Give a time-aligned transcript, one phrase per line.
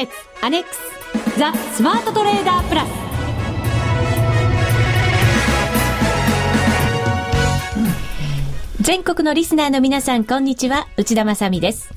[0.00, 2.88] 決アネックスザ・スマートトレーダープラス。
[8.80, 10.86] 全国のリスナーの皆さんこんにちは。
[10.96, 11.92] 内田まさです。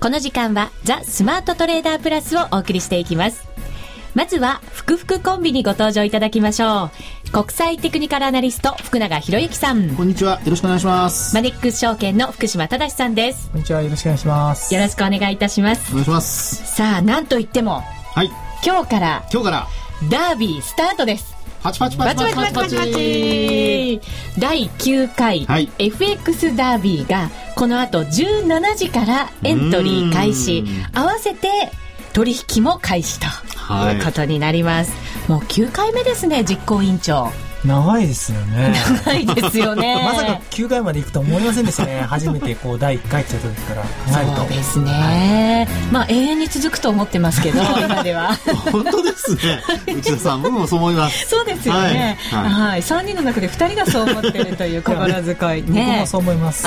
[0.00, 3.49] この時間はザ・スマートトレーダープラスをお送りしていきます。
[4.20, 6.90] まずは、ふくふくコンビにご登場いただきましょ
[7.26, 7.30] う。
[7.30, 9.96] 国際テクニカルアナリスト、福永博之さん。
[9.96, 10.32] こんにちは。
[10.44, 11.34] よろしくお願いします。
[11.34, 13.48] マネックス証券の福島正さんです。
[13.50, 13.80] こんにちは。
[13.80, 14.74] よろしくお願いします。
[14.74, 15.90] よろしくお願いいたします。
[15.92, 16.76] お願いします。
[16.76, 17.82] さあ、なんといっても、
[18.14, 18.30] はい。
[18.62, 19.66] 今日から、今日から、
[20.10, 21.34] ダービースタートです。
[21.62, 24.00] パチパチパチパチパチパチパチ
[24.38, 31.48] 第9回、はい、FX ダービーがこの後17時からエントリー開始合わせて
[32.12, 37.30] 取引も開始ということになります、はい、もう9回目ですね実行委員長
[37.64, 38.74] 長いですよね。
[39.04, 39.94] 長いですよね。
[40.04, 42.02] まさか9回までいくと思いませんでしたね。
[42.08, 43.82] 初めてこう第1回って言った時から。
[44.36, 48.36] そうですね、はい、まあ永遠に続くと思ってますけど 今では。
[48.72, 49.62] 本当ですね。
[49.86, 51.28] 内田さん僕もそう思います。
[51.28, 52.18] そうですよね。
[52.30, 55.70] はい、はい、3人の中で2人がそう思ってるという心遣い。
[55.70, 56.66] ね僕もそう思います。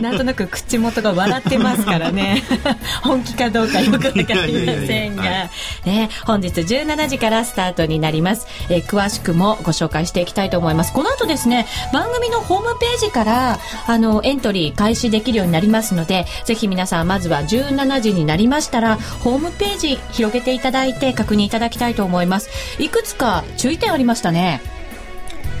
[0.00, 2.42] なんとなく口元が笑ってますからね。
[3.02, 5.50] 本気かどうかよくわかりませんが、
[5.84, 10.92] ね、本日17時からスタートになります、えー、詳しくもご紹介介していきたいと思います。
[10.92, 22.48] この後ですね番組のホームページからあのエントリー開始できるようになりますのでぜひ皆さんまずは17時になりましたらホームページ広げていただいて確認いただきたいと思います。
[22.78, 24.60] いくつか注意点ありましたね。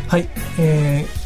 [0.08, 0.28] はい。
[0.58, 1.19] えー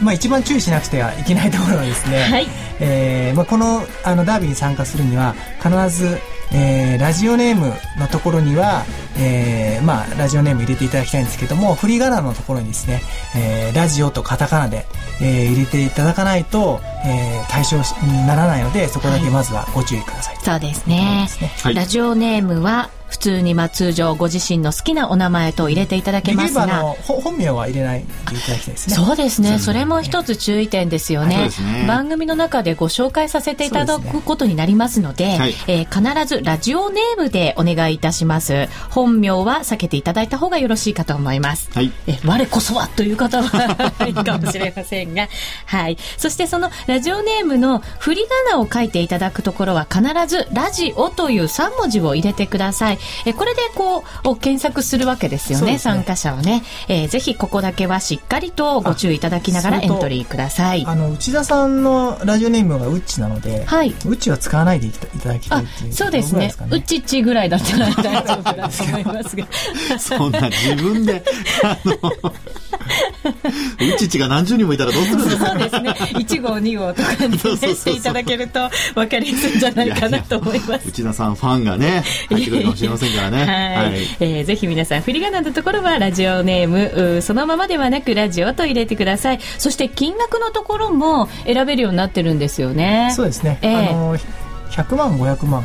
[0.00, 2.46] まあ、一番注意しなくてはいけないところはですね、はい
[2.80, 6.18] えーまあ、このあのダービーに参加するには必ず
[6.52, 8.84] えー、ラジオネームのところには、
[9.18, 13.02] えー、まあ、ラジオネーム入れていただきたいんですけども、振り仮名のところにですね、
[13.36, 14.86] えー、ラジオとカタカナで、
[15.20, 17.82] えー、入れていただかないと、えー、対象に
[18.26, 20.34] ならないので、そこだけまずはご注意ください。
[20.34, 21.26] はい、そうですね。
[21.28, 26.66] すねはい、ラジオネームは、普通にまあ通常ご自身の好きなお名前と入れていただけますが。
[27.06, 28.96] 本名は入れないでいただきたいですね。
[28.96, 29.58] そうですね。
[29.58, 31.36] それも一つ注意点ですよね。
[31.36, 35.38] はいね、番組の中でご紹介させていただくことになりますので、ね。
[35.38, 38.68] はい、えー、必ずラジオネームでお願いいたします。
[38.90, 45.28] 本名は避けていただいた方がよろしいかと思います、はい、え我こそはという方はいいかもしれませんが。
[45.66, 60.84] はいそしてそのラジオネームの振り仮名を書いていただくところは必ずラジオという3文字を入れてくださいえこれでこう検索するわけですよね、ね、参加者をね、えー、ぜひここだけはしっかりとご注意いただきながらエントリーください。
[60.86, 66.52] あの内田さんのラジオネームがウッチなので、はい、ウッチは使わないでいただきたいっていうそうですね。
[66.58, 69.46] ウッチッチぐらいだったら大丈夫だと思いますが。
[69.98, 71.22] そんな自分で
[71.62, 72.32] あの
[72.76, 75.46] ウチッチが何十人もいたらどうするんですか？
[75.50, 75.90] そうですね。
[75.90, 80.88] 1号2号とかに、していただけると分かりやすいんじゃないかなと思います。
[80.88, 83.38] 内田さんファンがね入ってくるかもしれませんからね。
[83.44, 86.68] はい、はい、えー、ぜひ皆さん振り仮名のところはラジオネー
[87.16, 89.40] ムそのままではなくラジオと入れてください。
[89.58, 93.12] そして金額のところも選べるようになってるんですよね。
[93.14, 95.62] そうですね、えー、あの100万500万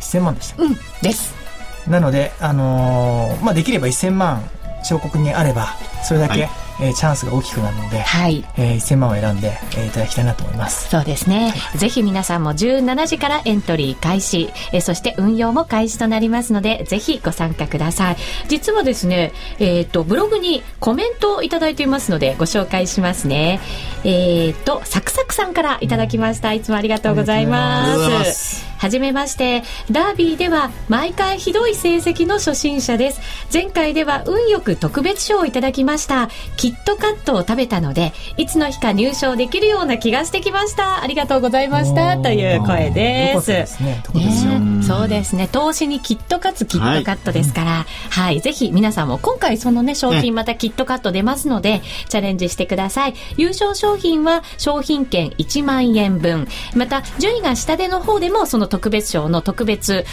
[0.00, 0.62] 1000万でした。
[0.62, 1.34] うんです。
[1.88, 4.42] なので、あのー、まあ、できれば1000万
[4.82, 5.68] 彫刻にあれば
[6.02, 6.50] それだけ、はい。
[6.82, 8.44] えー、チャンスが大きくなるので、はい。
[8.56, 10.88] えー、1000万を選んで、えー、いただきたいなと思います。
[10.88, 18.16] そうですね、はい、ぜひ皆さんも17時からエントリー開始、えー、そして運用も開始となりますのでぜひご参加ください。
[18.48, 23.60] 実はですね、えーと、ブログにコメントをいただいていますのでご紹介しますね。
[24.04, 29.62] えっ、ー、とサクサクさんからいただきました、いつもありがとうございますはじめまして。
[29.90, 33.20] ダービーでは毎回ひどい成績の初心者です。
[33.52, 36.30] 前回では運よく特別賞をいただきました。
[36.56, 41.02] キットカットを食べたので、いつの日か入賞できるような気がしてきました。
[41.02, 42.16] ありがとうございました。
[42.16, 43.48] という声です。
[43.48, 44.02] ですね。
[44.14, 45.46] ねそうですね。
[45.46, 53.14] 投資にキットカツキットカットですから、はい、はい、ぜひ皆さんも今回そのね、商品またキットカット出ますので、チャレンジしてください。
[53.36, 56.48] 優勝商品は商品券1万円分。
[56.74, 60.04] また、順位が下での方でもその特別賞の特別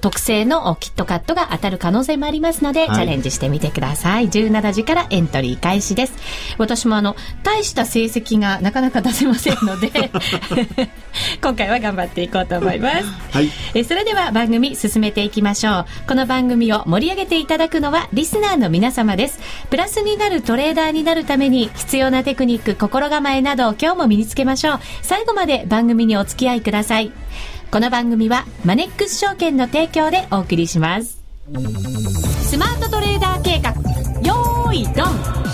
[0.00, 4.28] 特製のキットカットが当たる可能性もありますので、はい、チャレンジしてみてください。
[4.28, 6.14] 17時からエントリー開始です。
[6.58, 9.90] 私もあの大した成績がなかなか出せませんので
[11.42, 15.86] 今回は頑張っていこうと思います、はい、えそれれでは番組進めていきましょう。
[16.06, 19.40] この番組を盛り上げていただくのはリスナーの皆様です。
[19.70, 24.80] プラスになるトレーダーになるために必要なテクニック心構えなどを今日も身につけましょう。
[25.02, 27.12] 最後まで番組にお付き合いください。
[27.70, 31.22] この番組はマネックス証券の提供でお送りします。
[32.42, 33.70] スマートトレーダー計画。
[34.20, 35.44] よーいドン。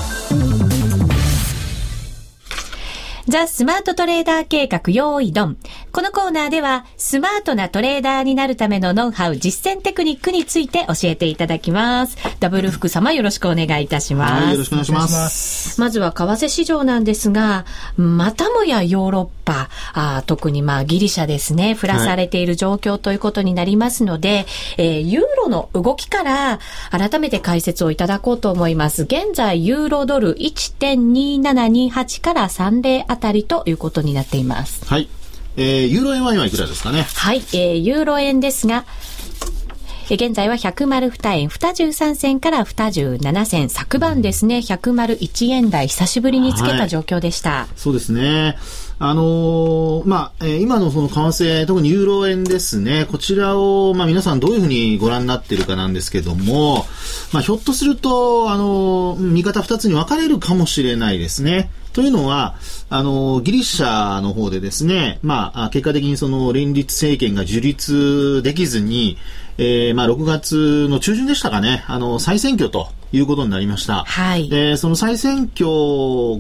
[3.29, 4.81] ザ・スマートトレーダー計画。
[4.89, 5.57] 用意ドン。
[5.93, 12.17] このコーナーでは、スマートなトレーダーになるためのノウハウ、実践テクニックについて教えていただきます。
[12.39, 14.45] ダブル福様よろしくお願いいたします。
[14.45, 15.81] はい、よろしくお願いします。
[15.81, 17.65] まずは為替市場なんですが、
[17.97, 24.47] またもやヨーロッパ、あ特にまあギリシャですね、降らされている状況ということになりますので、はい、
[24.79, 26.61] えー、ユーロの動きから
[26.91, 29.03] 改めて解説をいただこうと思います。
[29.03, 34.87] 現在、ユーロドル1.2728から30あたりということになっています。
[34.87, 35.09] はい。
[35.57, 37.07] えー、ユーロ円は今いくらですかね？
[37.15, 38.85] はい、えー、ユーロ円ですが、
[40.09, 43.71] 現在は102円23銭から27銭。
[43.71, 48.59] 昨晩ですね101円台久しぶりにつけた状況でした、はい、そうですね。
[48.99, 56.87] あのー、まあ、えー、今のその為替、特にユーロ円ですね、こちらを、まあ、皆さんどういうふうにご覧になっているかなんですけども、
[57.33, 61.71] まあ、ひょっとすると、あのー、見方二つに分かれるかもしれないですね。
[61.93, 62.55] というのは、
[62.89, 69.17] あの、ギリシャの方でですね、まあ、結果的にその連立政権が樹立できずに、
[69.59, 74.05] えー、まあ、6月の中旬でしたかね、あの、再選挙ということになりました。
[74.05, 74.49] はい。
[74.49, 75.67] で、その再選挙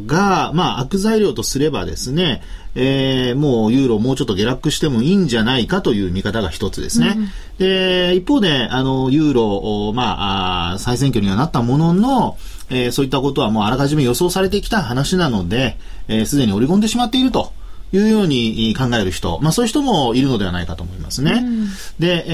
[0.06, 2.42] が、まあ、悪材料とすればですね、
[2.74, 7.16] えー、もうユーロもうちょっと下落してもいいんじゃないかという見方が一つですね。
[7.16, 12.38] うん、で、一方で、あの、ユーロ、まあ、あ再選挙にはなったものの、
[12.70, 15.76] えー、そういったことはもうあらかじめ予想されてきた話なので、
[16.08, 17.52] えー、すでに織り込んでしまっていると。
[17.92, 21.32] いうように考える人、まあそういう人もいるのではないかと思いますね。
[21.32, 21.68] うん、
[21.98, 22.24] で、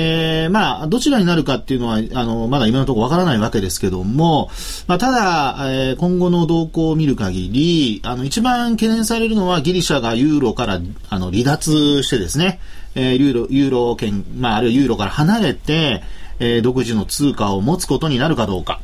[0.45, 4.51] えー、まあ、どちらになるかっていうのは、あの、まだ今のところわからないわけですけども、
[4.87, 10.79] まあただ、えー、今後の動向を見る限り、あの、一番懸念されるのはギリシャがユーロから
[11.09, 12.61] あの離脱してですね、
[12.95, 16.03] えー、ユーロ、ユーロ圏、まああるいはユーロから離れて、
[16.39, 18.81] えー、独自の通貨を持つことになるかどうか。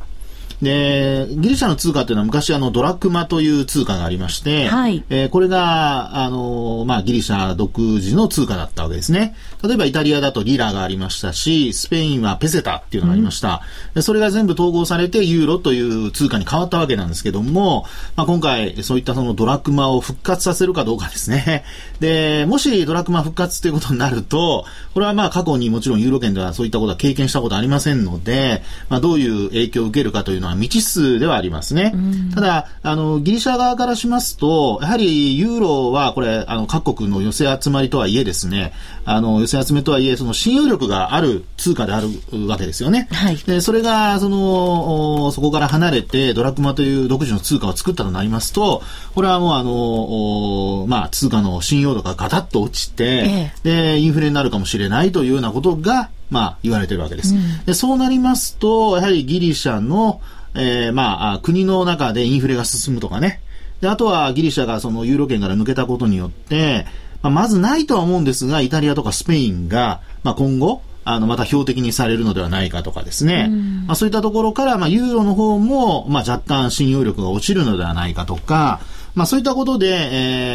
[0.63, 9.35] で、ギリシャの通貨というのは昔あのドラクマという通貨がありまして、はい、えー、これが、あの、まあ、ギリシャ独自の通貨だったわけですね。
[9.61, 13.61] 例えばイタリアだとリラがありましたし、スペインはペセタっていうのがありました。
[13.89, 21.65] うん、でそれが全部統合されてユーロという通貨に変わったわけなんですけども、まあ、今回そういったそのドラクマを復活させるかどうかですね。
[21.99, 31.93] で、もしドラクマ復活ということになると、これはまあ過去にもちろんユーロ圏ではそういったことは経験したことありませんので、まあ、どういう影響を受けるかというのは未知数ではありますね。
[32.33, 38.73] ただ、あの、ギリシャ側からしますと、やはりユーロはこれ、あの、各国の寄せ集まりとはいえですね、
[39.05, 42.07] あの、寄せ集めとはいえ、その信用力がある通貨である
[42.47, 43.07] わけですよね。
[43.11, 48.81] はい、で、それが、その、そこから離れて、ドラクマという独自の通貨を作ったとなりますと、
[49.15, 57.35] これはもうあの、まあ、通貨の信用度がガタッと落ちて、ええ、で、インフレになるかもしれないというようなことが、まあ、言われてるわけです。
[57.35, 60.21] うん、でそうなりますと、やはりギリシャの、
[60.55, 63.41] えー、まあ、国の中でインフレが進むとかね。
[63.81, 66.85] で、あとはギリシャがそのユーロ圏から抜けたことによって、
[67.21, 73.49] まあ、まずないとは思うんですが、イタリアとかスペインが、まあ、今後、あの、また標的にされるのではないかとかですね。
[73.87, 78.79] まあ、そういったところから、まあ、ユーロの方も、まあ、若干信用力が落ちるのではないかとか、
[79.15, 79.87] まあ、そういったことで、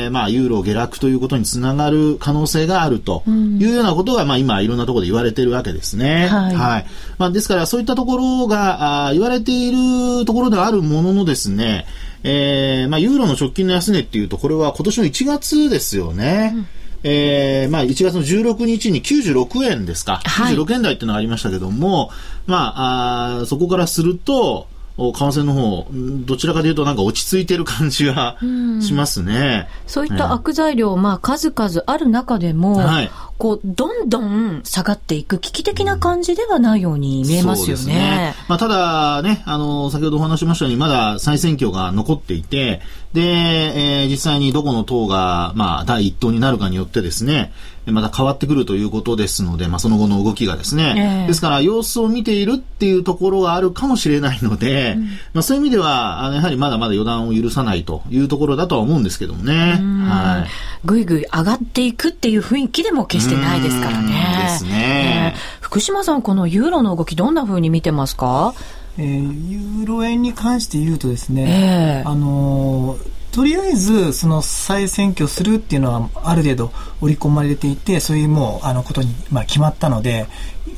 [0.05, 6.27] えー、まあ、ユーロ下落ということにつながる可能性があるというようなことが、まあ、今、いろんなところで言われているわけですね。
[6.27, 6.55] はい。
[6.55, 6.87] はい、
[7.19, 11.87] まあ、ですから、そういったところが、あ言われているところではあるもののですね、
[12.25, 16.53] えー、まあ、ユーロの直近の安値っていうと、これは今年の1月ですよね。
[16.55, 16.67] うん
[17.05, 22.11] えー、まあ、1月の16日に96円ですか、はい、96円台っていうのがありましたけども、
[22.47, 24.67] まあ、あそこからすると、
[24.99, 25.87] 為替の方、
[26.27, 28.37] どちらかというとなんか落ち着いてる感じが
[28.81, 29.69] しますね。
[29.87, 37.95] うそういった悪材料、まあ数々ある中でも、はい、こう、どんどん下がっていく危機的な感じではないように見えますよね。
[37.95, 42.81] ねまあ、ただね、あの、先ほどお話しましたように、まだ再選挙が残っていて、
[43.13, 47.53] で、えー、実際にどこの党が、まあ、第一党になるかによってですね、
[47.93, 59.81] また変わってくるということですので、まあ、その後の動きがですね、えー、ですから様子を見ているっていうところがあるかもしれないので、うん、まあ、そういう意味では、あのやはりまだまだ予断を許さないというところだとは思うんですけどもね。
[60.09, 60.49] はい。
[60.85, 64.13] ぐいぐい上がっていくっていう雰囲気でも決してないですからね。
[64.43, 68.55] ですね、えー、福島さん、このユーロの動きどんな風に見てますか？
[68.97, 80.27] えー、ユーロ円に関して言うとですね、えー、あのーとりあえず、その再選挙するっていうのは、ある程度織り込まれていて、そういうもう、あの、ことに、まあ、決まったので、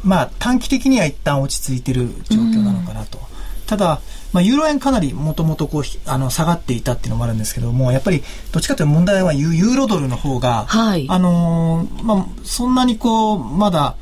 [0.03, 3.19] まあ、短期的には一旦落ち着いてる状況なのかなと。
[3.67, 4.01] ただ、
[4.33, 13.95] まあ、ユーロ円かなりもともとこう、あの、下がっていたっていうのもあるんですけども、やっぱり、どっちかというと問題はユーロドルの方が、はい、あのー、まあ、そんなにこう、まだ、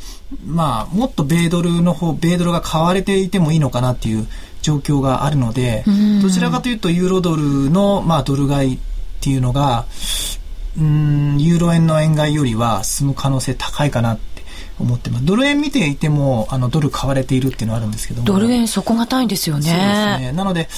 [0.47, 4.26] まあ、もっと米ドルの方、米ドルが買われていてもいいのかなっていう
[4.68, 5.84] 状況があるので、
[6.20, 8.78] どちらかというとユーロドルの、まあ、ドル買いっ
[9.20, 9.87] ていうのが、
[10.78, 14.42] うん、ユーロ円の円買いよりは進む可能性高いかなって
[14.78, 15.25] 思ってます。
[15.25, 18.26] ドル円見ていても、あの、ドル買われているっていうのはあるんですけども。
[18.26, 19.62] ドル円底堅いんですよね。
[19.62, 19.87] そうです
[20.20, 20.32] ね。
[20.32, 20.68] なので、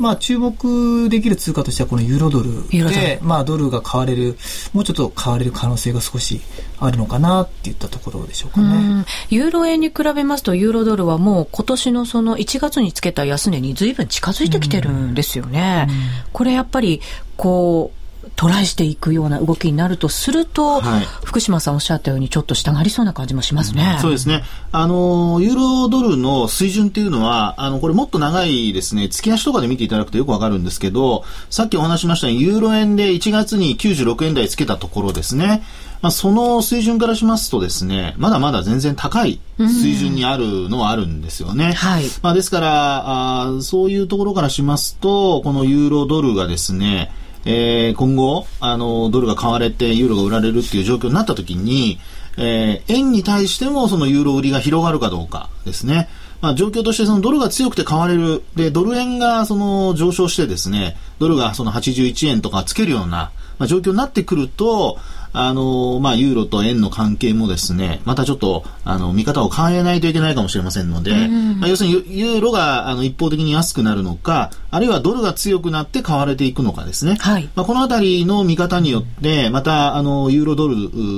[0.00, 4.38] まあ、注目できる通貨としてはこのユーロドルで、まあ、ドルが買われる、
[4.72, 6.40] もうちょっと買われる可能性が少し
[6.78, 9.04] あるのかなっていったところでしょうかね。
[9.28, 15.86] ユーロ円に比べますと、ユーロドルはもう今年のその1月につけた安値に随分近づいてきてるんですよね。
[16.32, 17.02] これやっぱり、
[17.36, 17.99] こう、
[18.40, 23.96] トライしていくような動きになるとすると、はい、福島さんおっしゃったようにちょっと下がりそうな感じもしますね。
[23.96, 24.44] うん、そうですね。
[24.72, 35.62] あの、ユーロドルの水準っていうのは、あの、これもっと長いですね、月足とかで見ていただくとよくわかるんですけど、さっきお話しましたように、ユーロ円で1月に96円台つけたところですね。
[36.00, 41.74] まあ、その水準からしますとですね、まだまだ全然高い水準にあるのはあるんですよね。
[41.74, 42.04] はい。
[42.22, 47.12] まあ、ですから、あそういうところからしますと、このユーロドルがですね、
[47.44, 51.98] えー、今後、あの、ドルが買われてユーロが売られるっていう状況になった時に、
[52.36, 56.08] えー、円に対してもそのユーロ売りが広がるかどうかですね。
[56.40, 58.42] まあ、状況としてそのドルが強くて買われる。
[58.56, 64.98] で、ドル円がその上昇してですね、ドルがその81円とかつけるような、まあ、状況になってくると、
[65.32, 77.16] あの、まあ、ユーロと円の関係もですね、またちょっと、あの、見方を変えないといけないかもしれませんので、まあ、要するにユーロがあの一方的に安くなるのか、あるいはドルが強くなって買われていくのかですね。
[77.20, 77.48] はい。
[77.54, 80.76] まあ、このあたりの見方によって、また、あの、ユーロドル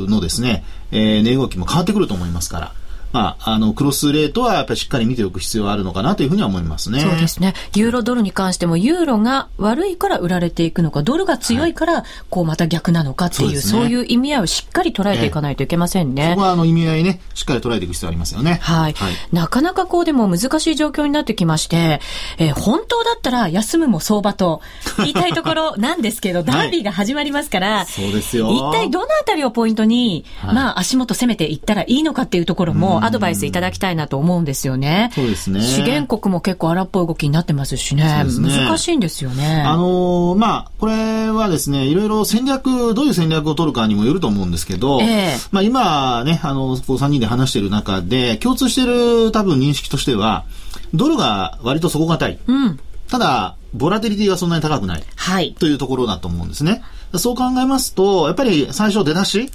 [0.09, 2.73] のですね、えー、値動きも変わってくると思いますから、
[3.13, 7.01] まあ、あの、クロスレートはやっぱりしっかり見ておく必要はあるのかなというふうには思いますね。
[7.01, 7.55] そうですね。
[7.75, 16.23] ユーロドルに関しても、ユーロが悪いから売られていくのか、ドルが強いから、こう、また逆なのかっていう、はい、そうね、いう意味合いをしっかり捉えていかないといけませんね。
[16.23, 18.59] えそこは、あの、意味合いね、しっかり捉えていく必要ありますよね。
[18.63, 18.93] はい。
[18.93, 22.01] はい、なかなかこう、でも難しい状況になってきまして、
[22.39, 24.63] えー、本当だったら休むも相場と
[24.99, 28.51] 言いたいところなんですけど、 ダービーが始まりますから、そうですよ。
[28.51, 35.11] 一体どのあたりをポイントに、まあ、足元攻めていったらいいのかっていうところも、アドバイスいただきたいなと思うんですよね。
[35.15, 35.61] そうですね。
[35.61, 38.05] 資源国も結構荒っぽい動きになってますしね。
[38.05, 39.63] ね難しいんですよね。
[39.67, 50.45] あのー、まあ、これはですね、いろいろ戦略、どういう戦略を取るかにもよると思うんですけど、えー、まあ今ね、あの、こう3人で話している中で、共通している多分認識としては、
[50.95, 52.39] ドルが割と底堅い。
[52.47, 52.81] うん。
[53.09, 55.03] ただ、ボラテリティがそんなに高くない。
[55.17, 55.55] はい。
[55.59, 56.83] というところだと思うんですね。
[57.15, 59.51] そう考えますと、やっぱり最初出だし、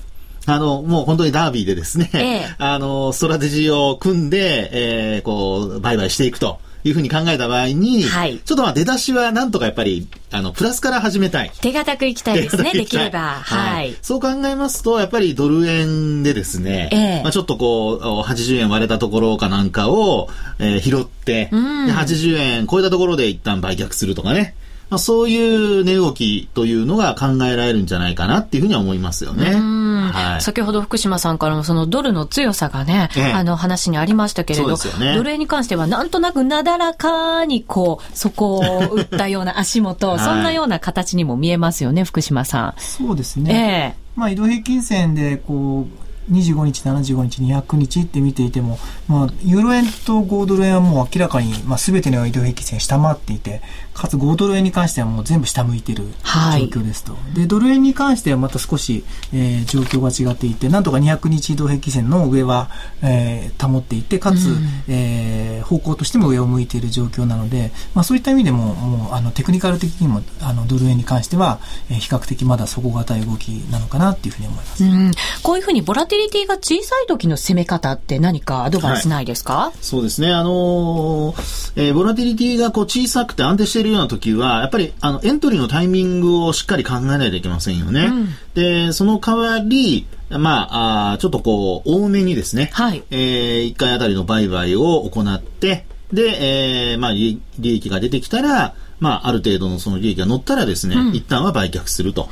[0.48, 6.60] あの、もう本当にダービーでですね、ええ、あの、ストラテジーを組んで、えー、こう、売買していくと。
[6.84, 11.52] いうふうに考えた場合に、はい、ちょっとまあ出だしはなんとかやっぱり、あの、プラスから始めたい。
[11.60, 13.42] 手堅くいきたいですね、できれば。
[13.42, 24.56] はい、そう考えますと、やっぱりドル円でですね、ええ、まあちょっとこう、80円割れたところかなんかを、えー、拾って、うん、80円超えたところで一旦売却するとかね。
[24.90, 29.54] まあ、そういう値動きというのが考えられるんじゃないかなっていうふうには思いますよね。
[29.54, 42.74] はい、先ほど福島さんからもそのドルの強さがね、ええ、あの話にありましたけれど、ね、ドル円に関してはなんとなくなだらかにこう、そこを打ったような足元、はい、そんなような形にも見えますよね、福島さん。
[42.78, 43.94] そうですね。
[43.98, 48.78] ええまあ、移動平均線でこう25日、75日、200日って見ていても、
[49.08, 53.62] まあ、ユーロ円と5ドル円はもう明らかに、まあ、全ての移動平均線下回っていて、
[53.98, 57.14] かつ5ドル円に関してはもう全部下向いてる状況ですと。
[57.14, 62.70] はい、で、ドル円に関してはまた少し、えー、状況が違っていて、なんとか200日移動平均線の上は、
[63.02, 74.84] えー、保っていて、かつ、うん、えー、方向としても上を向いている状況なので、まあ、そういった意味でも、もう、あの、テクニカル的にも、あの、ドル円に関しては、えー、比較的まだ底堅い動きなのかなっていうふうに思います。
[74.84, 75.12] うん、
[75.42, 80.32] こういうふうにボラティリティが小さい時の攻め方って何かアドバイスないですか、はい、そうですね。
[80.32, 88.06] あのー、えー、ボラティリティがこう小さくて安定しているような時は、やっぱりあのエントリーのタイミングをしっかり考えないといけませんよね。
[88.06, 102.30] うん、で、その代わり、まあ、あちょっとこう、多めにですね、はい、えー、1回あたりの売買を行って、で、えー、まあ、利益が出てきたら、まあ、ある程度のその利益が乗ったらですね、うん、一旦は売却すると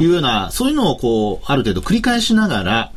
[0.00, 2.92] いうような、そういうのをこう、ある程度繰り返しながら、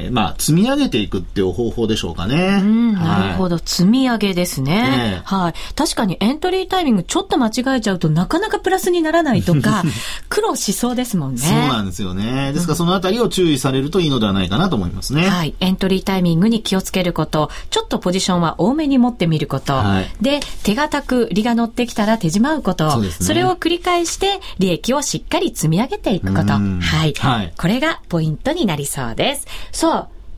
[0.00, 2.60] えー、まあ、積み上げていくっていう方法でしょうかね。
[2.62, 5.54] うん、なるほど、はい、積み上げですね、ね、はい。
[5.74, 9.82] 確かにエントリータイミングちょっと間違えちゃうとなかなかプラスにならないとか、
[10.28, 11.40] 苦労しそうですもんね。
[11.40, 12.52] そうなんですよね。
[12.52, 15.28] ですからそのあたりを注意されるといいのではないかなと思いますね。
[15.28, 15.54] はい。
[15.60, 26.52] エントリータイミングに気をつけること、ちょっとポジションは多めに持ってみること、はい、で、手堅く利が乗ってきたら手じまうこと、そ,、ね、それを繰り返して利益をしっかり積み上げていくこと。
[26.52, 26.60] は
[27.06, 27.14] い。
[27.14, 27.52] はい。
[27.56, 29.46] これがポイントになりそうです。
[29.72, 29.89] さあ、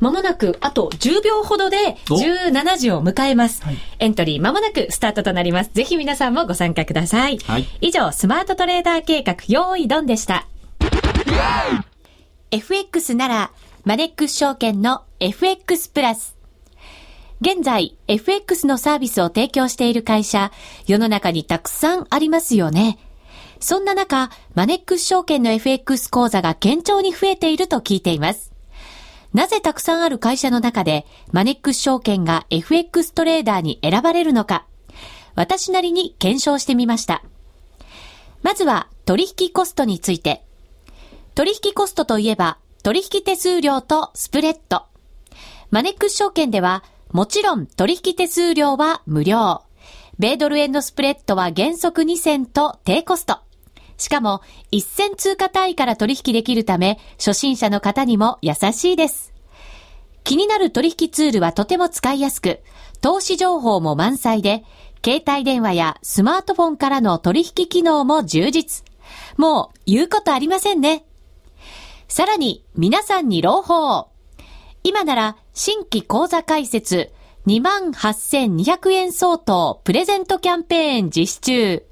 [0.03, 3.63] まもなくあと10秒ほどで17時を迎えます。
[3.63, 5.71] はい、エントリーまもなくスタートとなります。
[5.75, 7.39] ぜひ皆さんもご参加ください。
[7.39, 10.49] はい、以上、スマートトレーダー計画、用意ドンでした。
[12.51, 13.53] FX なら、
[13.85, 16.37] マネックス証券の FX プラス。
[17.41, 20.51] 現在、FX のサービスを提供している会社、
[20.89, 22.99] 世の中にたくさんありますよね。
[23.61, 28.52] そんな中、マネックス証券の FX 講座が堅調に増えていると聞いています。
[29.33, 34.67] なぜたくさんある会社の中で、マネックス証券が FX トレーダーに選ばれるのか、
[35.35, 37.23] 私なりに検証してみました。
[38.43, 40.45] まずは、取引コストについて。
[41.35, 44.85] 取引コストといえば、取引手数料とスプレッド。
[45.71, 49.63] マネックス証券では、もちろん取引手数料は無料。
[50.19, 53.39] 米ドル円のスプレッドは原則2銭と低コスト。
[54.03, 54.41] しかも、
[54.73, 59.33] 1銭通貨単位から取引できるため、初心者の方にも優しいです。
[60.25, 62.61] 気になる取引ツールはとても使いやすく、
[63.01, 64.65] 投資情報も満載で、
[65.05, 68.85] 携帯電話やスマートフォンからの取引機能も充実。
[69.37, 71.05] もう言うことありませんね。
[72.09, 74.09] さらに、皆さんに朗報。
[74.83, 77.13] 今なら新規講座開設
[77.47, 81.92] 28,200円相当プレゼントキャンペーン実施中。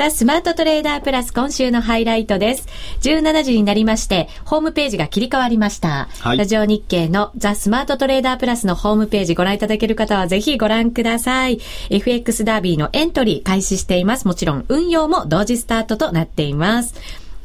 [0.00, 2.66] ザ・スマートトレーダープラス今週のハイライトです。
[3.02, 6.08] 17時になりまして、ホームページが切り替わりました。
[6.20, 11.60] はい、ラジオ日経のザ・スマートトレーダープラスのホームページご覧いただける方はぜひご覧ください。
[11.90, 14.26] FX ダービーのエントリー開始しています。
[14.26, 16.94] もちろん運用も同時スタートとなっています。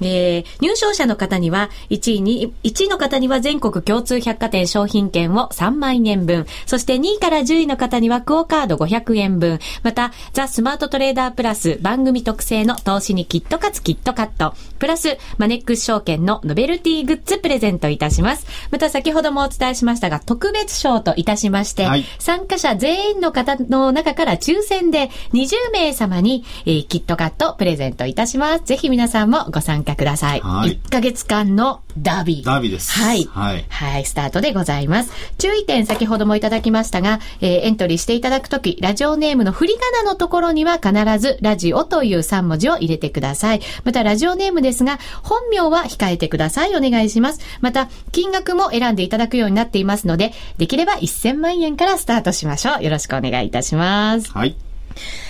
[0.01, 18.47] えー、入賞者の方には、1位に、1位の方には全国共通百貨店商品券を3万円分、そして2位から10位の方にはクオカード500円分、また、ザ・スマートトレーダープラス番組特製の投資にキットカツキットカット、プラス、マネックス証券のノベルティグッズプレゼントいたします。
[18.71, 28.65] また、先ほどもお伝えしましたが、特別賞といたしまして、はい、参加者全員の方の中から抽選で20名様に、えー、キットカットプレゼントいたします。
[28.65, 30.41] ぜひ皆さんもご参加加ください。
[30.41, 32.45] はい、1ヶ月間のダービー。
[32.45, 32.91] ダービーです。
[32.91, 33.25] はい。
[33.25, 33.65] はい。
[33.69, 35.11] はい、スタートでございます。
[35.37, 43.61] 注意点先ほどもいただきましたが、えー、エントリーしていただくとき、ラジオネームの振り仮名のところには必ずラジオという3文字を入れてください。
[43.83, 46.75] また、ラジオネームですが、本名は控えてください。
[46.75, 47.39] お願いします。
[47.61, 52.83] また、金額も選んでいただくようになっていますので、できれば1000万円からスタートしましょう。
[52.83, 54.31] よろしくお願いいたします。
[54.31, 54.55] はい。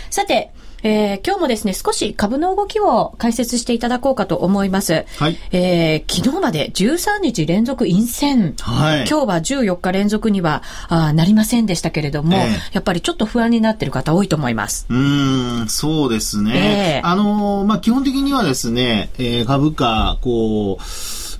[0.10, 0.52] さて、
[0.86, 5.06] えー、今日もですね、少し株の動きを解説していただこうかと思います。
[5.18, 5.38] はい。
[5.52, 8.54] えー、昨日まで13日連続陰線。
[8.60, 9.06] はい。
[9.10, 14.86] 今日は14日連続にはあなりませんでしたけれども、えー、やっぱりちょっと不安になっている方多いと思います。
[14.88, 17.02] うん、そうですね。
[17.02, 20.84] えー、あのー、まあ、基本的にはですね、えー、株価、こう、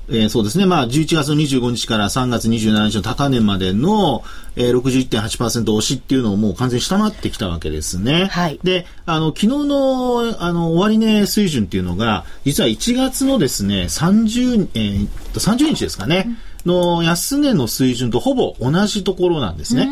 [0.08, 0.66] えー、そうですね。
[0.66, 4.24] まあ、11月の25日から3月27日の高値までの、
[4.56, 8.26] えー、61.8%押しっていうのをもう完全に下回ってきたわけですね。
[8.26, 8.60] はい。
[8.64, 19.90] で、あの、昨日の、あの、終値水準っていうのが、実は1月のですね、30、えー、30日ですかね、うん、の安値の水準とほぼ同じところなんですね。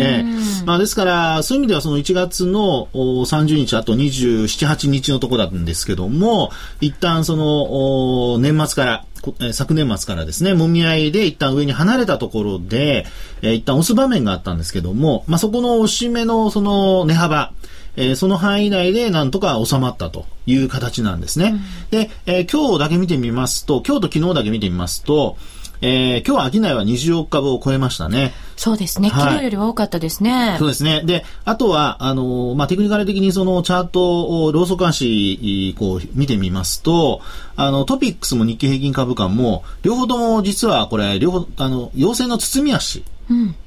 [0.00, 9.04] ええまあ、ですから、そういう意味ではその1月の30日、あと27、8日のところなんですけども、一旦その年末から、
[9.52, 13.06] 昨年末からですね、もみ合いで一旦上に離れたところで、
[13.42, 17.52] えー、一旦押す場面があったんですけども、まあ、そこの押し目のその値幅、
[17.96, 21.54] えー、その範囲内でなんとか収まったという形なんですね。
[21.54, 21.60] うん、
[21.90, 25.36] で、えー、今日だけ見てみますと、今日と昨日だけ見てみますと、
[25.82, 28.32] えー、今日は商いは20億株を超えましたね。
[28.56, 29.08] そうですね。
[29.08, 30.56] 昨日よりは多かったですね。
[30.58, 31.02] そうですね。
[31.04, 37.22] で、あとは、あの、まあ、テクニカル的にそのチャートを、ローソク足、こう、見てみますと、
[37.56, 43.02] あの、トピックスも日経平均株価も、両方とも実はこれ、両方、あの、陽性の包み足。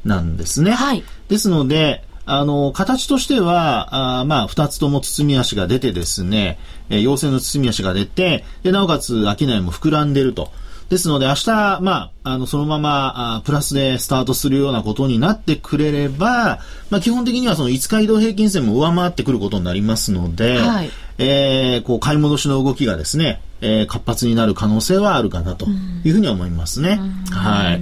[0.03, 0.71] なんですね。
[0.71, 1.03] はい。
[1.29, 10.51] ですので、あの、形としては、あまあ、二つとも包み足が出てですね、えー、陽性の包み足が出て、で、なおかつ、商いも膨らんでると。
[10.89, 25.65] ですので、明日、まあ、あの、そのまま、あプラスでスタートするようなことになってくれれば、まあ、基本的にはその5日移動平均線も上回ってくることになりますので、はい、えー、こう、買い戻しの動きがですね、えー、活発になる可能性はあるかなと
[26.03, 26.99] いうふうに思いますね。
[27.31, 27.81] はい。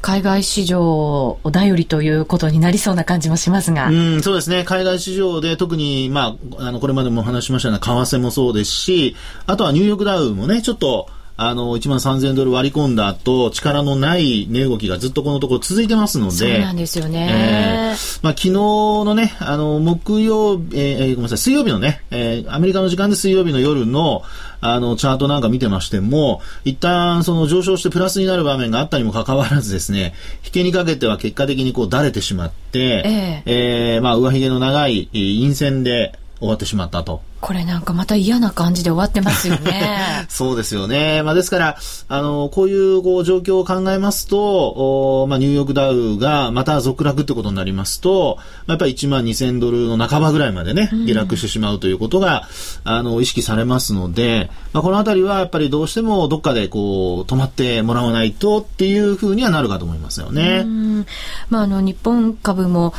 [0.00, 3.88] 海外市場お頼りということになりそうな感じもしますが。
[3.88, 4.64] うん、そうですね。
[4.64, 11.08] 海外市場で特に、まあ、あの、これまでも話しましたような為替もそうですし、あとはニューヨークダウもね、ちょっと、
[11.40, 16.32] あの、1万3000ドル割り込んだ後、力のない値動きがずっとこのところ続いてますので。
[16.32, 17.28] そうなんですよね。
[17.30, 24.24] えー、まあ、昨日のね、あの、木曜、えー、ごめんなさい、水曜日のね、えー、アメリカの時間で水曜日の夜の、
[24.60, 37.22] あの、チャートなんか見てましても、一旦その上昇してプラスになる場面があったにもかかわらずですね、引けにかけては結果的にこう、だれてしまって、えー、えー、まあ、上髭の長い陰線で終わってしまったと。
[37.40, 40.26] これなんかまた嫌な感じで終わってますよね。
[40.28, 41.22] そうですよね。
[41.22, 41.76] まあですから、
[42.08, 52.48] あの、こういうこう状況を考えますと、おまあニューヨークダウがまた続落ってことになりますと、まあ、やっぱり1万2000ドルの半ばぐらいまでね、下落してしまうということが、
[52.84, 60.66] うん、あの、意識されますので、まあこのあたりはやっぱりどうしてもどっかでこう、止まってもらわないとっていうふうにはなるかと思いますよね。
[61.50, 62.94] まああの、日本株も、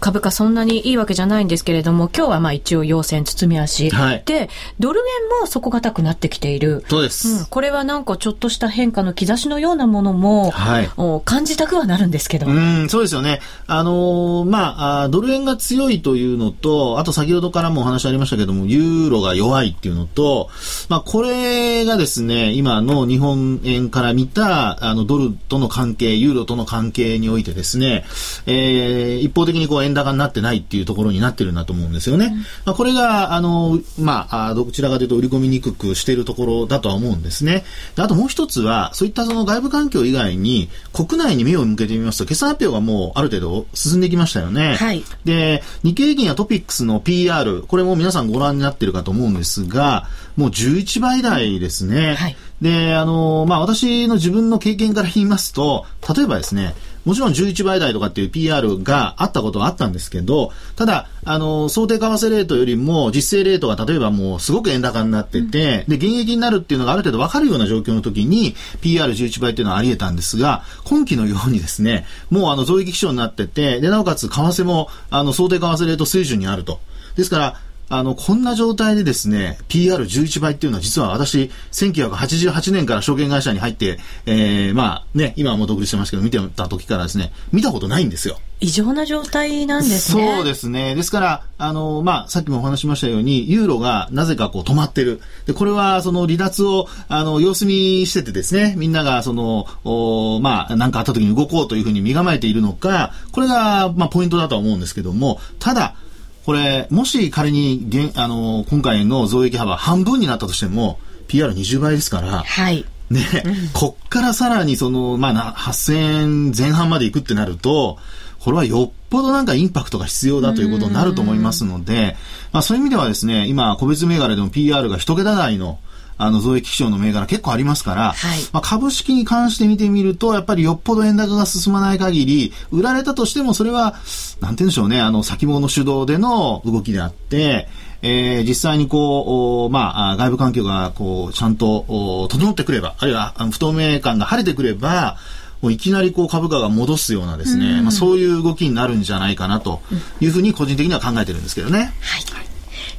[0.00, 4.48] 株価そんなにいいわけじゃないんですけれども、今日はまあ一応要線包み足、はい、で
[4.78, 6.84] ドル円も底堅くなってきている。
[6.88, 10.90] そうです、うん、これはなんかちょっとした変化の兆しのようなものも、はい、
[11.24, 12.46] 感じたくはなるんですけど。
[12.46, 13.40] うんそうですよね。
[13.66, 20.50] あのー、まあドル円が強いというのとあと先ほどからもお話ありましたけどもユーロが弱いっていうのと、
[20.88, 28.04] まあ、これがですね今の日本円から見たあのドルとの関係ユーロとの関係においてですね、
[28.46, 32.26] えー、一方的にこう円高になってないっていうところになってるんだと思うんですよね。
[32.26, 33.51] うん、まあ、これがあの
[33.98, 37.64] まあ、どちらかというと売り込みにくくしているところだとは思うんですね。
[37.96, 44.74] あともう一つは、そういったその外部環境以外に、国内に目を向けてみますと、決算発表がもうある程度進んできましたよね。
[44.74, 45.04] はい。
[45.24, 52.14] で、日経平均やトピックスの PR、これも皆さんご覧になってるかと思うんですが、もう11倍台ですね。
[52.14, 52.36] はい。
[52.60, 55.84] で、あの、まあ、私の自分の経験から言いますと、
[56.14, 76.80] 例えばですね、もちろん11倍台とかっていう PR があったことはあったんですけど、ただ、あの、想定為替レートよりも実勢レートが例えばもうすごく円高になってて、うん、で、現役になるっていうのがある程度わかるような状況の時に PR11 倍っていうのはあり得たんですが、今期のようにですね、もうあの増益基調になってて、で、なおかつ為替もあの想定為替レート水準にあると。
[77.16, 88.38] ですから、あの、こんな状態でですね、PR11 倍っていうのは実は私、1988年から証券会社に入って、えー、まあね、今はもう独立してますけど、見てた時からですね、見たことないんですよ。
[88.62, 90.36] 異常な状態なんですね。
[90.36, 90.94] そうですね。
[90.94, 95.20] ですから、あの、まあ、さっきもお話しましたように、ユーロがなぜかこう止まってる。
[95.46, 105.96] で、これはその離脱を、あの、様子見しててですね、みんながその、おまあ、なんかあった時に動こうというふうに身構えているのか、これが、まあ、ポイントだとは思うんですけども、ただ、
[106.44, 112.84] これ、もし仮に現、あの、今回の増益幅半分になったとしても、PR20 倍ですから、はい。
[113.10, 117.98] ね、うん、こっからさらにその、まあ、8000円前半までいくってなると、
[118.40, 122.16] これはよっぽどなんかインパクトが必要だということになると思いますので、
[122.50, 125.78] まあそういう意味ではですね、今、個別銘柄でも PR が一桁台の、
[126.18, 133.94] あの、増益基調の銘柄結構ありますから、はい、まあ、株式に関して見てみると、やっぱりよっぽど円高が進まない限り、売られたとしてもそれは、
[134.40, 137.68] なんて言うんでしょうね、あの、先物主導での動きであって、
[138.02, 145.16] えー、実際にこう、まあ、外部環境がこう、ちゃんと整ってくれば、あるいは不透明感が晴れてくれば、
[145.62, 149.80] もういきなりこう株価が戻すようなですね、まあ、そういう動きになるんじゃないかなと
[150.20, 151.94] いうふうに個人的には考えてるんですけどね。
[152.00, 152.42] はい。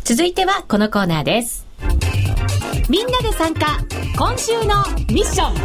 [0.06, 1.66] 続いてはこのコーナーです。
[2.90, 3.80] みんなで参加
[4.18, 5.56] 今週のミッション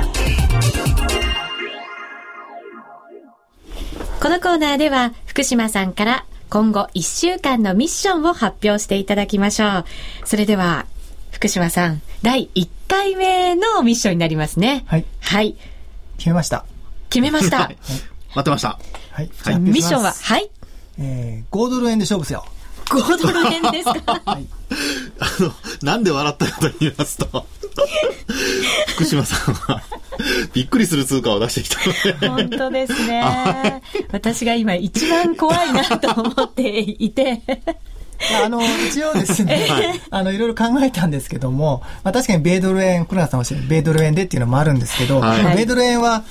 [4.21, 9.85] このコーナーでは福島さんから今後1週間のミッションを発表していただきましょう。
[10.25, 10.87] それでは
[11.31, 14.85] 福島さん、第1回目のミッションになりますね。
[14.87, 15.05] はい。
[15.21, 15.57] はい。
[16.17, 16.65] 決めました。
[17.11, 17.59] 決めました。
[17.63, 18.79] はい、待ってました。
[19.13, 19.31] はい。
[19.45, 20.51] はい、ミッションは、はい。
[20.99, 22.45] えー、5ドル円で勝負せよ。
[22.89, 24.47] 5ドル円ですか、はい、
[25.19, 27.47] あの、なんで笑ったかと言いますと、
[28.95, 29.83] 福島さんは、
[30.53, 32.29] びっくりする通貨を出してきたので。
[32.29, 33.83] 本当ですね。
[34.13, 37.43] 私が今一番怖いなと思っていて。
[38.45, 46.25] あの、一応ですね、 あの、いろいろ考えたんですけども、まあ確かに米ドル円、黒田さんおっしゃる米ドル円でっていうのもあるんですけど、はい、米ドル円は、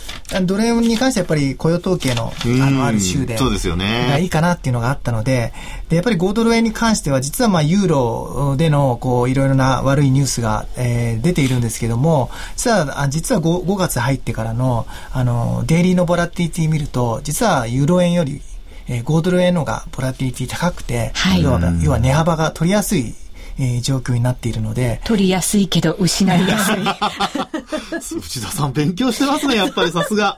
[0.44, 4.20] ドル円に関してはやっぱり雇用統計の、あの、ある州で、そうですよね。
[4.22, 5.54] いいかなっていうのがあったので、
[5.90, 18.42] で、やっぱり5ドル円に関しては、実はまあ、ユーロでの、こう、いろいろな悪いニュースが、えー、出ているんですけども、実は、実は 5, 5月入ってからの、あの、デイリーのボラティティ見ると、実はユーロ円より
[18.88, 23.14] えー、5ドル円のがボラティティ高くて、はい、要は要は値幅が取りやすい
[23.60, 25.02] えー、状況になっているので。
[25.04, 26.76] 取りやすいけど失いやすい。
[28.20, 30.38] 内田さん勉強してますね、やっぱりさすが。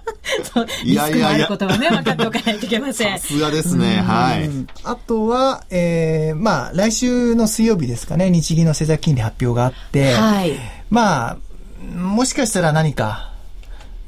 [0.84, 1.48] いやいやいや。
[1.48, 3.20] ことはね、分かっておかないといけません。
[3.20, 4.50] さすがですね、はい。
[4.84, 10.54] あとは、えー、まあ、来週の水曜日ですかね、日銀の政策金利発表があって、はい。
[10.90, 11.38] まあ、
[11.98, 13.34] もしかしたら何か、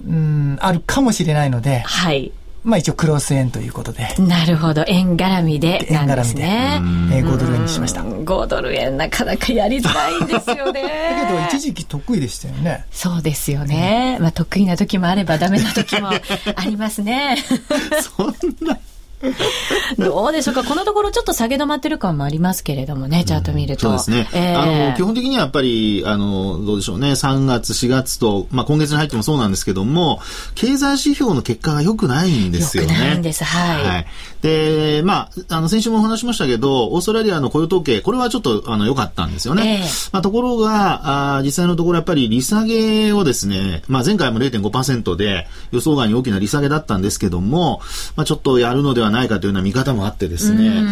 [0.08, 2.32] うん、あるかもしれないので、はい。
[2.64, 4.08] まあ一応クロス円ということで。
[4.20, 4.84] なるほど。
[4.88, 6.74] 円絡みでなんですね。
[6.76, 8.02] 円絡みで、えー、5ドル円にしました。
[8.02, 10.84] 5ドル円なかなかやりづらいんですよね。
[10.84, 12.86] だ けど一時期得意でしたよね。
[12.92, 14.18] そうですよね。
[14.22, 16.22] まあ得意な時もあればダメな時もあ
[16.66, 17.38] りますね。
[18.18, 18.28] そん
[18.68, 18.78] な。
[19.98, 23.84] どうでしょうか、このところちょっと下げ止まってる感もありますけれどもね、チャート見ると。
[23.84, 24.30] そうですね。
[24.34, 30.20] えー、あの、基本的にはやっぱり、あの、どうでしょうね、3月、4月と、まあ今月に入ってもそうなんですけども、
[30.56, 32.94] 経済指標の結果が良くないんですよね。
[32.94, 33.86] 良くないんです、はい。
[33.86, 34.08] はい。
[34.42, 39.82] で、まあ、あの、先週もお話しましたけど、オーストラリアの雇用統計、これはちょっと、あの、良かったんですよね。
[39.84, 47.82] えー、まあ、ところが、あ実際のところやっぱり利下げをですね、まあ、前回も0.5%で予想外に大きな利下げだったんですけども、
[48.16, 50.84] まあ、ちょっとやるのではないかというような見方もあってですね、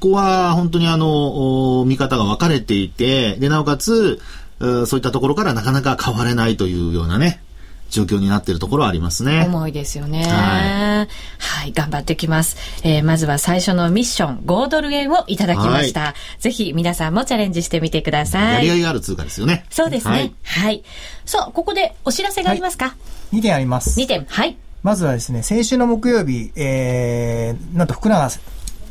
[0.00, 4.20] ここは本当にあの、見方が分かれていて、で、なおかつ、
[4.60, 7.42] そういったところからなかなか変われないというようなね、
[7.90, 9.44] 状況になっているところはありますね。
[9.46, 10.24] 重いですよね。
[10.24, 11.08] はい、
[11.38, 12.56] はい、頑張ってきます。
[12.82, 16.00] えー、まずは最初のミッション、5ドル円をいただきました。
[16.00, 18.54] はい、ぜひ皆さんもチャレンジしてみてください。
[18.54, 19.64] やりがいがある通貨ですよね。
[19.70, 20.12] そうですね。
[20.12, 20.34] はい。
[20.42, 20.84] はい、
[21.24, 22.96] さあ、ここでお知らせがありますか、は
[23.32, 23.98] い、?2 点あります。
[24.00, 24.26] 2点。
[24.28, 24.56] はい。
[24.84, 28.28] まずはですね、先週の木曜日、えー、なんと福永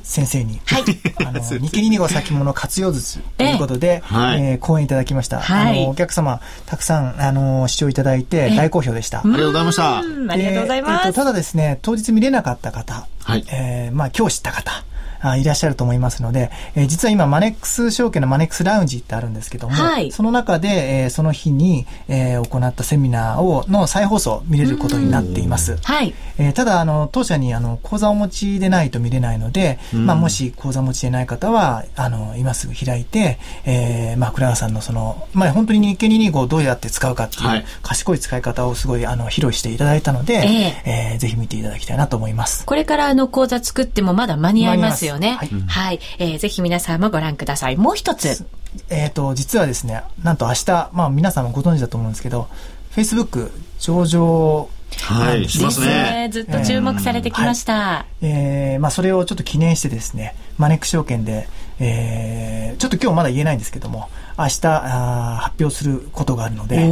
[0.01, 0.83] 先生に、はい、
[1.23, 5.39] あの、日経225先物活用術ということで、えー、えー、講演いただきました。
[5.39, 9.19] はい、あの、お客様、たくさん、あの、視聴いただいて、大好評でした。
[9.19, 9.97] ありがとうございました。
[9.99, 10.01] あ
[10.35, 11.07] りがとうございます。
[11.09, 14.83] えー、ただですね、当日見れなかった方、はい、えー、まあ、今日知った方、
[15.23, 25.77] あいらっしゃると思いますので、えー、実は今マネックス証券のマネックスラウンジってあるんですけども、はい、その中で、えー、その日に、えー、行ったセミナーをの再放送見れることになっています。
[25.77, 40.43] はい、えー、ただあの当社にあの口座をお持ちでないと見れないので、まあもし口座をお持ちでない方はあの今すぐ開いて、えー、まあ倉川さんのそのまあ本当に日経225をどうやって使うかっていう、賢い使い方をすごいあの披露していただいたので、えー、
[40.85, 42.65] えー、ぜひ見ていただきたいなと思います。
[42.65, 45.37] これからあの口座作ってもまだ間に合いますよね。
[45.39, 47.77] はい、はい、えー、ぜひ皆さんもご覧ください。
[47.77, 48.45] もう一つ。
[48.89, 52.47] えっ、ー、と、実はですね、なんと明日、まあ皆さんもご存知だと思うんですけど、
[52.95, 56.29] Facebook 上場はい、しますね。
[56.31, 58.05] ずっと注目されてきました。
[58.21, 61.47] えー、はい、えー、まあそれをちょっと記念してですね、マネック証券で、
[61.79, 66.89] えー、ちょっと今日まだ言えないんですけども、明日あ発表することがあるので、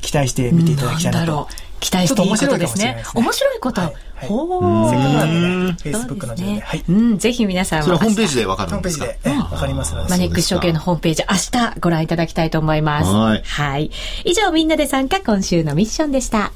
[0.00, 1.48] 期待して見ていただきたいなと。
[1.80, 3.02] 期待していいことですね。
[3.14, 3.80] 面白いこと。
[4.16, 4.90] ほう。
[4.90, 6.60] せっかくなんでね、Facebook の上で。
[6.60, 6.84] はい。
[6.88, 9.06] うん、ぜひ皆さんそれはホームページでわかるんですか？
[9.06, 10.10] ホームページでわかりますので。
[10.10, 13.10] マネックス証券のホームページ、明日ご覧いただきたいと思います。
[13.10, 13.42] はい。
[13.42, 13.90] はい。
[14.24, 16.52] 以上、みんなで参加、今週のミッションでした。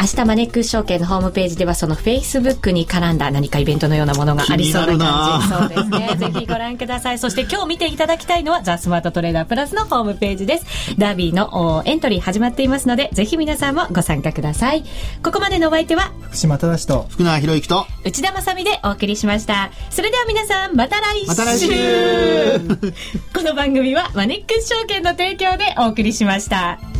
[0.00, 5.48] 明日マネックス証券のホームページではそのフェイスブックに絡んだ何かイベントのようなものがありそうな感じ。
[5.48, 6.16] そうですね。
[6.16, 7.18] ぜひご覧ください。
[7.18, 10.98] そして今日見ていただきたいのはザ・スマートトレーダープラスのホームページです。
[10.98, 14.84] ダービーのエントリー始まっていますので、ぜひ皆さんもご参加ください。
[15.22, 19.70] ここまでのお相手は、福島正と福永博之と内田まさでお送りしました。
[19.90, 21.68] それでは皆さん、また来週また来週
[23.36, 26.99] この番組はマネックス証券の提供でお送りしました。